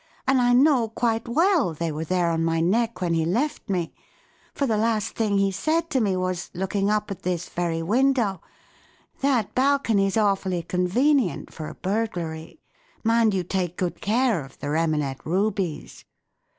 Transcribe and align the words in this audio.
"And 0.27 0.41
I 0.41 0.53
know 0.53 0.89
quite 0.89 1.27
well 1.27 1.75
they 1.75 1.91
were 1.91 2.03
there 2.05 2.31
on 2.31 2.43
my 2.43 2.59
neck 2.59 3.01
when 3.01 3.13
he 3.13 3.23
left 3.23 3.69
me, 3.69 3.93
for 4.51 4.65
the 4.65 4.75
last 4.75 5.13
thing 5.15 5.37
he 5.37 5.51
said 5.51 5.91
to 5.91 6.01
me 6.01 6.17
was, 6.17 6.49
looking 6.55 6.89
up 6.89 7.11
at 7.11 7.21
this 7.21 7.47
very 7.49 7.83
window:' 7.83 8.41
That 9.21 9.53
balcony's 9.53 10.17
awfully 10.17 10.63
convenient 10.63 11.53
for 11.53 11.67
a 11.67 11.75
burglary. 11.75 12.59
Mind 13.03 13.35
you 13.35 13.43
take 13.43 13.77
good 13.77 14.01
care 14.01 14.43
of 14.43 14.57
the 14.57 14.69
Remanet 14.71 15.23
rubies. 15.23 16.03